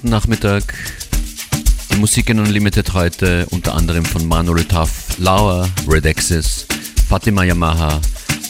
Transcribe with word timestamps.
guten 0.00 0.12
Nachmittag. 0.12 0.74
Die 1.92 1.96
Musik 1.96 2.30
in 2.30 2.38
Unlimited 2.38 2.94
heute 2.94 3.44
unter 3.50 3.74
anderem 3.74 4.02
von 4.02 4.26
Manuel 4.26 4.64
Taff, 4.64 5.18
Lauer, 5.18 5.68
Red 5.86 6.06
Axis, 6.06 6.66
Fatima 7.06 7.44
Yamaha, 7.44 8.00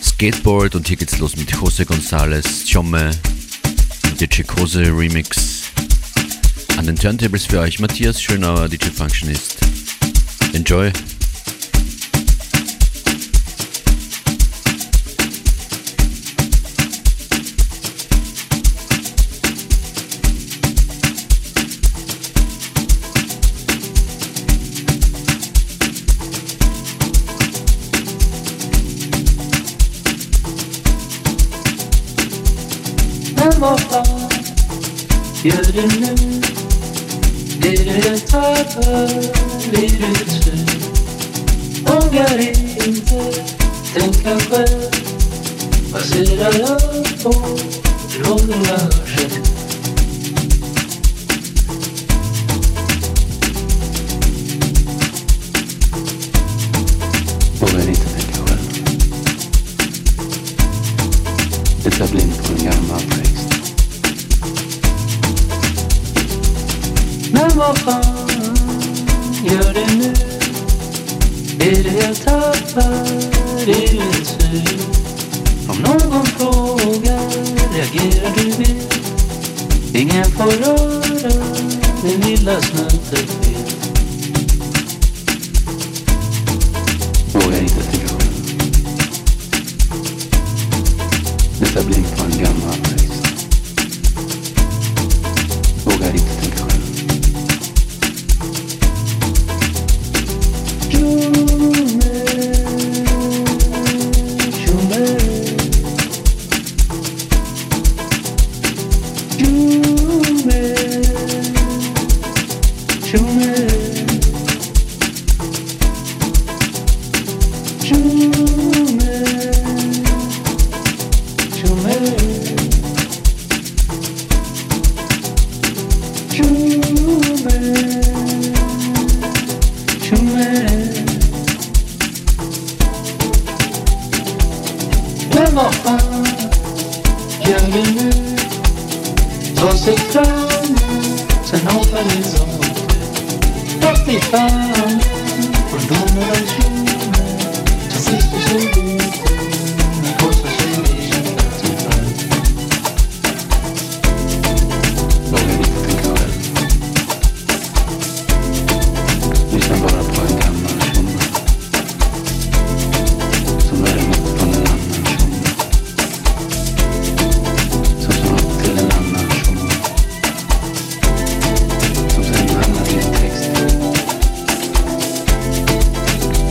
Skateboard 0.00 0.76
und 0.76 0.86
hier 0.86 0.96
geht's 0.96 1.18
los 1.18 1.36
mit 1.36 1.50
Jose 1.50 1.84
Gonzalez, 1.84 2.64
Chomme 2.70 3.10
und 4.04 4.20
DJ 4.20 4.42
Kose 4.42 4.82
Remix. 4.96 5.62
An 6.76 6.86
den 6.86 6.94
Turntables 6.94 7.46
für 7.46 7.58
euch 7.58 7.80
Matthias 7.80 8.22
Schönauer, 8.22 8.68
DJ 8.68 8.86
Functionist. 8.90 9.58
Enjoy! 10.52 10.92
tappar 72.30 73.06
din 73.66 74.24
syn 74.24 74.80
Om 75.68 75.76
någon 75.76 76.26
frågar 76.26 77.30
reagerar 77.74 78.34
du 78.36 78.50
vilt 78.50 79.00
Ingen 79.94 80.24
får 80.24 80.50
röra 80.50 81.44
din 82.02 82.20
lilla 82.20 82.60
snuttefilt 82.60 83.90
Vågar 87.32 87.60
inte 87.60 87.82
titta 87.82 88.14
upp 88.14 88.22
Detta 91.60 91.82
blir 91.82 92.02
på 92.16 92.24
en 92.24 92.44
gammal 92.44 92.89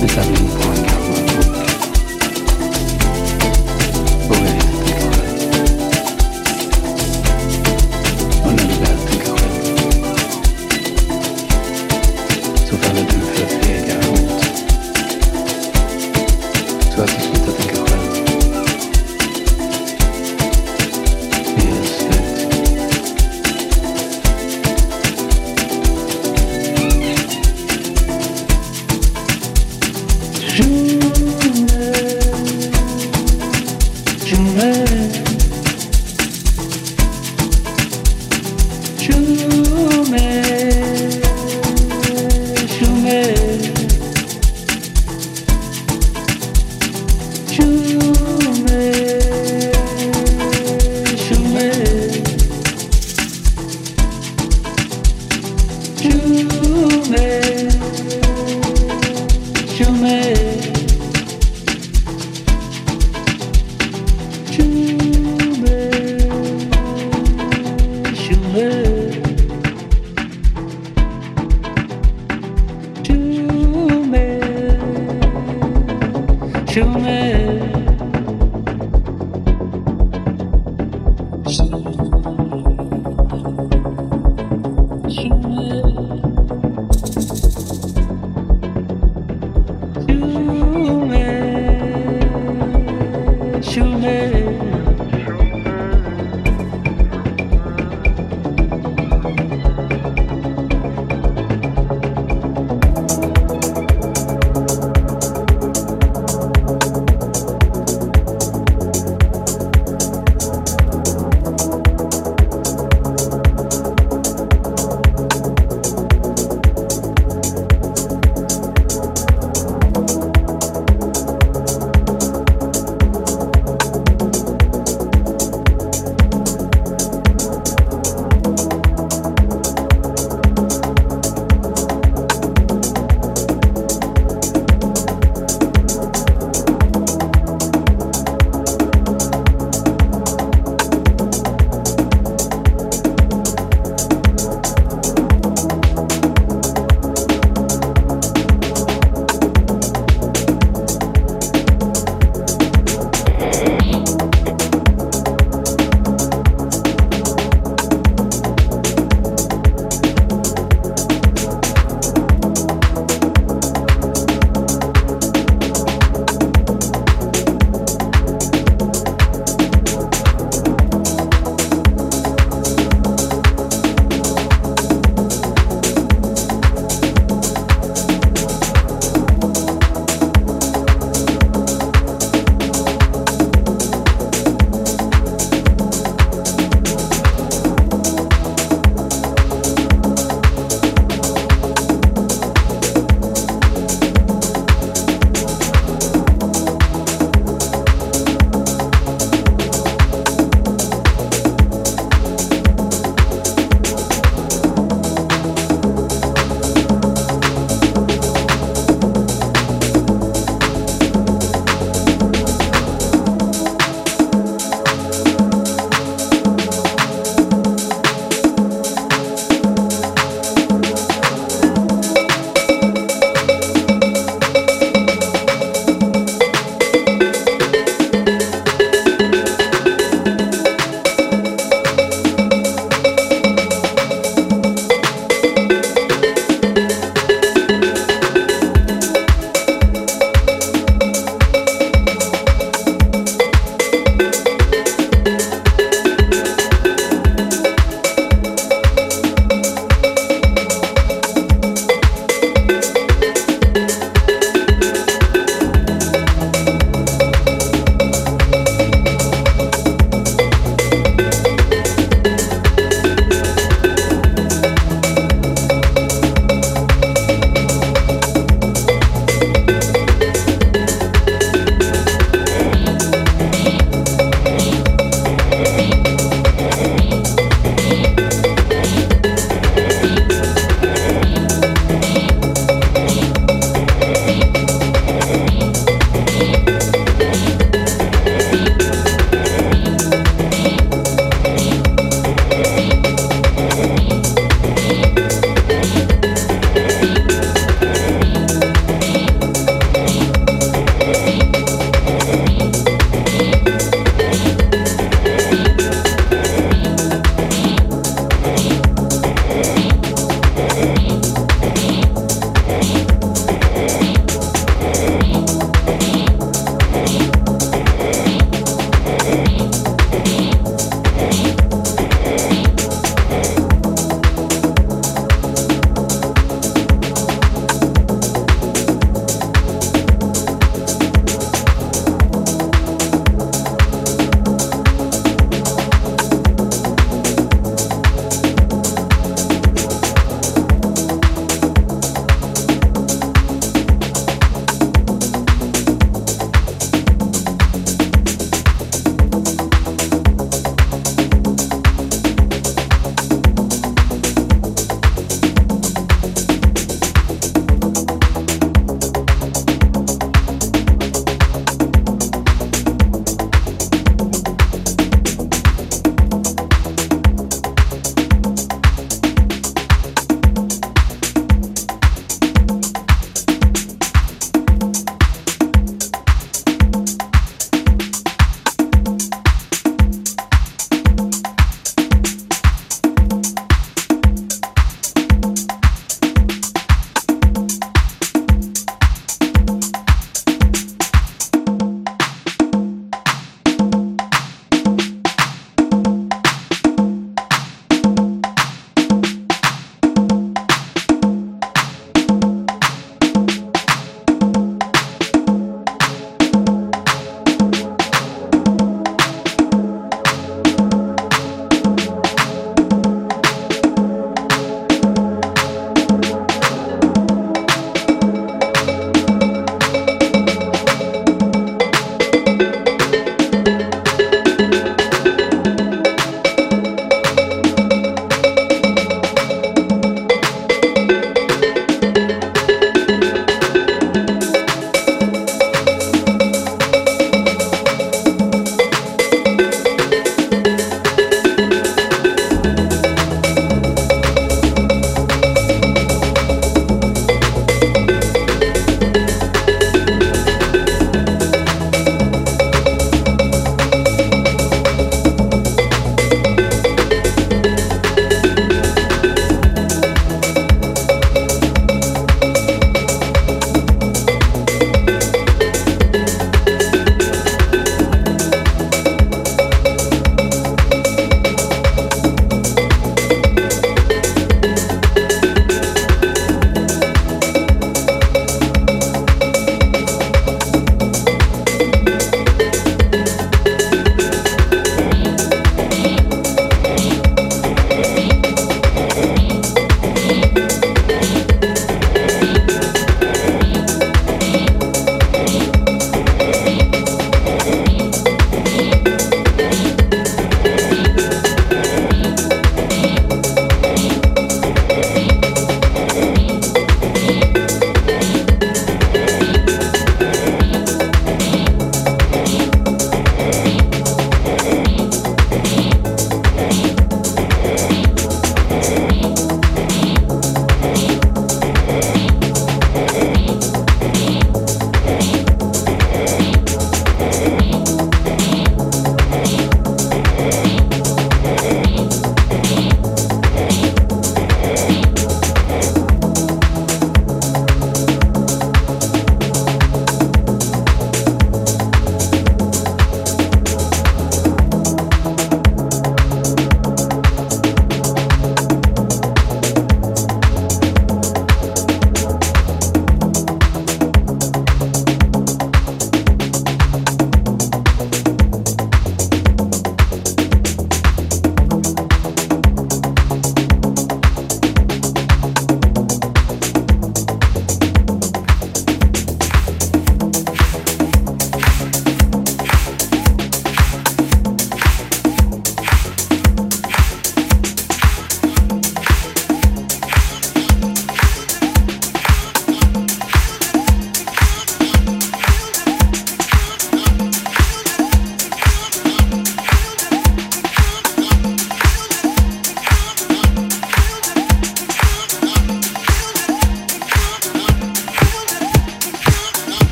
de 0.00 0.08
salud. 0.08 0.57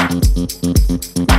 Mm-hmm. 0.00 1.29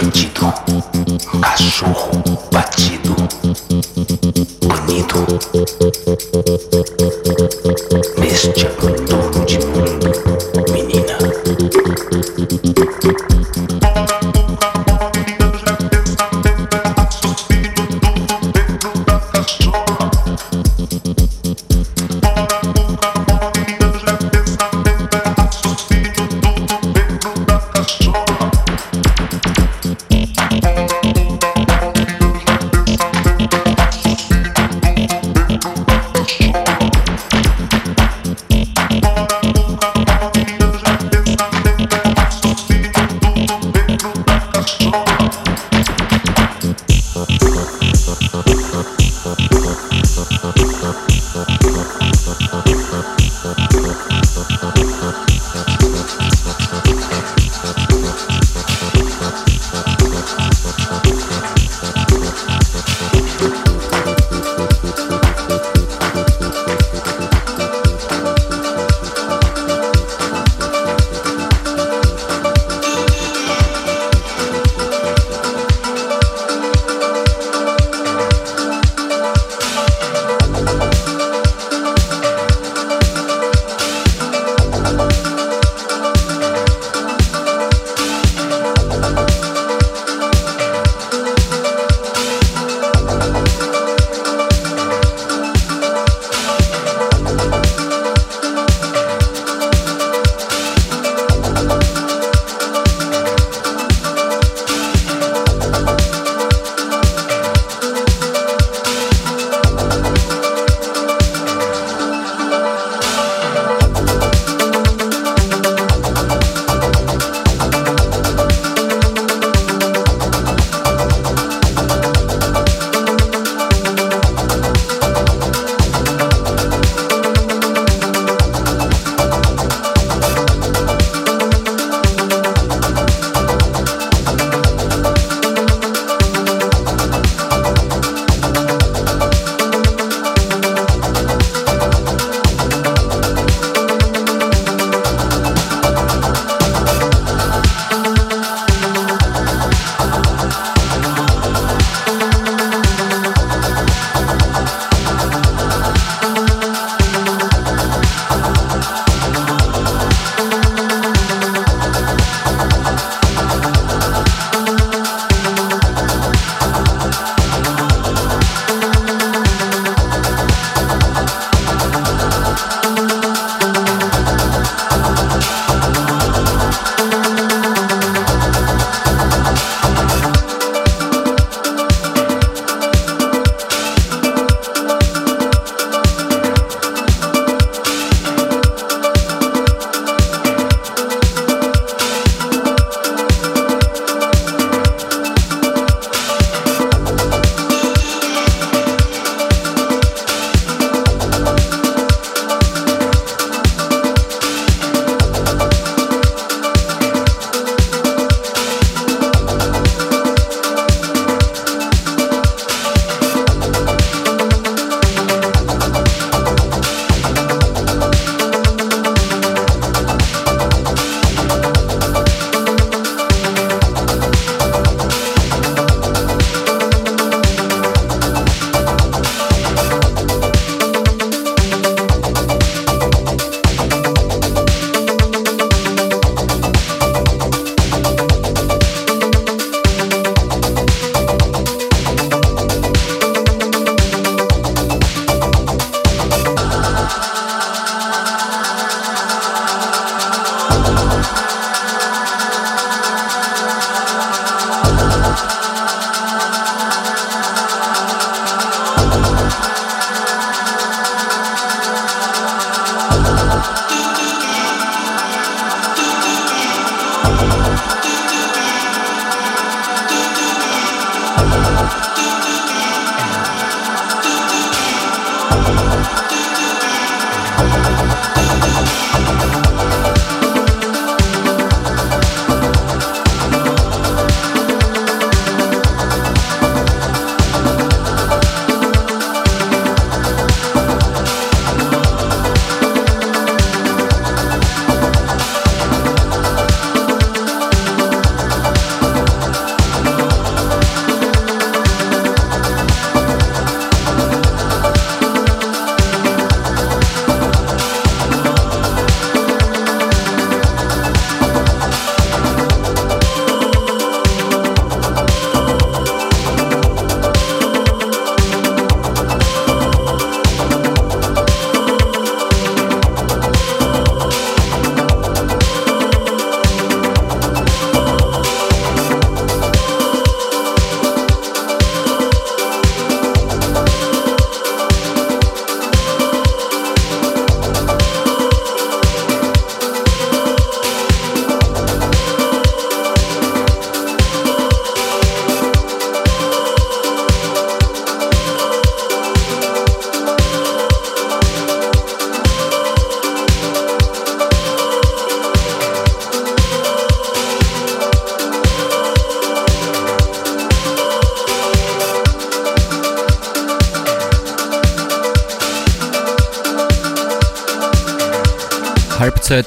perdido, 0.00 0.54
cachorro 1.42 2.22
batido. 2.50 3.69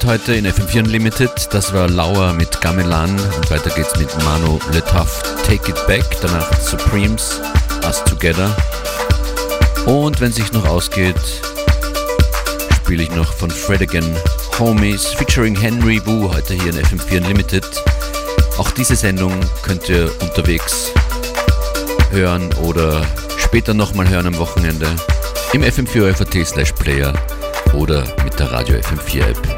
Heute 0.06 0.34
in 0.34 0.46
FM4 0.46 0.80
Unlimited. 0.80 1.30
Das 1.50 1.72
war 1.72 1.88
Lauer 1.88 2.34
mit 2.34 2.60
Gamelan 2.60 3.10
und 3.10 3.50
weiter 3.50 3.70
geht's 3.70 3.96
mit 3.98 4.08
Manu 4.22 4.58
Letaf 4.72 5.22
Take 5.46 5.70
It 5.70 5.86
Back, 5.86 6.04
danach 6.20 6.60
Supremes 6.60 7.40
Us 7.84 8.04
Together. 8.04 8.54
Und 9.86 10.20
wenn 10.20 10.30
sich 10.30 10.52
noch 10.52 10.66
ausgeht, 10.66 11.16
spiele 12.76 13.04
ich 13.04 13.10
noch 13.12 13.32
von 13.32 13.50
Fred 13.50 13.80
Again 13.80 14.04
Homies 14.58 15.06
featuring 15.06 15.56
Henry 15.56 16.04
Wu 16.04 16.30
heute 16.32 16.52
hier 16.52 16.74
in 16.74 16.84
FM4 16.84 17.18
Unlimited. 17.18 17.64
Auch 18.58 18.70
diese 18.72 18.96
Sendung 18.96 19.32
könnt 19.62 19.88
ihr 19.88 20.10
unterwegs 20.20 20.92
hören 22.10 22.52
oder 22.62 23.06
später 23.38 23.72
nochmal 23.72 24.08
hören 24.08 24.26
am 24.26 24.38
Wochenende 24.38 24.86
im 25.54 25.62
FM4 25.62 26.14
FAT 26.14 26.46
slash 26.46 26.72
Player 26.72 27.14
oder 27.72 28.04
mit 28.22 28.38
der 28.38 28.52
Radio 28.52 28.76
FM4 28.76 29.30
App. 29.30 29.53